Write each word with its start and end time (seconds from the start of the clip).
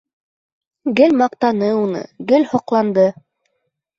Гел 0.99 1.13
маҡтаны 1.19 1.69
уны, 1.81 2.01
гел 2.31 2.47
һоҡланды. 2.53 3.03